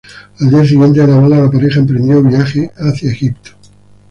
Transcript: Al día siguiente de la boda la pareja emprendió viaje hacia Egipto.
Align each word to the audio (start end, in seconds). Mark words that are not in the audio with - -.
Al 0.39 0.49
día 0.49 0.65
siguiente 0.65 0.99
de 1.01 1.05
la 1.05 1.19
boda 1.19 1.41
la 1.43 1.51
pareja 1.51 1.77
emprendió 1.79 2.23
viaje 2.23 2.71
hacia 2.75 3.11
Egipto. 3.11 3.51